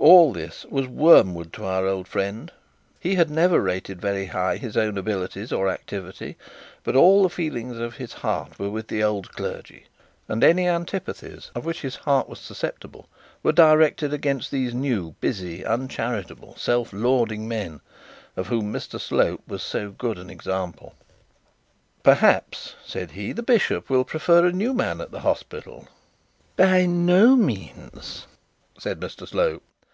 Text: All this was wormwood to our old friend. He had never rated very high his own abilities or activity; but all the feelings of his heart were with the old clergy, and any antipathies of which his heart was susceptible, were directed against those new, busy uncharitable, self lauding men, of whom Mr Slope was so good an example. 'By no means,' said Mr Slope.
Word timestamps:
All 0.00 0.32
this 0.32 0.64
was 0.66 0.86
wormwood 0.86 1.52
to 1.54 1.64
our 1.64 1.84
old 1.84 2.06
friend. 2.06 2.52
He 3.00 3.16
had 3.16 3.28
never 3.28 3.60
rated 3.60 4.00
very 4.00 4.26
high 4.26 4.56
his 4.56 4.76
own 4.76 4.96
abilities 4.96 5.52
or 5.52 5.68
activity; 5.68 6.36
but 6.84 6.94
all 6.94 7.24
the 7.24 7.28
feelings 7.28 7.78
of 7.78 7.96
his 7.96 8.12
heart 8.12 8.60
were 8.60 8.70
with 8.70 8.86
the 8.86 9.02
old 9.02 9.32
clergy, 9.32 9.86
and 10.28 10.44
any 10.44 10.68
antipathies 10.68 11.50
of 11.52 11.64
which 11.64 11.82
his 11.82 11.96
heart 11.96 12.28
was 12.28 12.38
susceptible, 12.38 13.08
were 13.42 13.50
directed 13.52 14.14
against 14.14 14.52
those 14.52 14.72
new, 14.72 15.16
busy 15.20 15.64
uncharitable, 15.66 16.54
self 16.56 16.92
lauding 16.92 17.48
men, 17.48 17.80
of 18.36 18.46
whom 18.46 18.72
Mr 18.72 19.00
Slope 19.00 19.42
was 19.48 19.64
so 19.64 19.90
good 19.90 20.16
an 20.16 20.30
example. 20.30 20.94
'By 22.04 22.14
no 26.86 27.36
means,' 27.36 28.26
said 28.78 29.00
Mr 29.00 29.28
Slope. 29.28 29.62